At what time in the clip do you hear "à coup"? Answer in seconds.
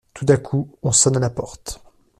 0.29-0.67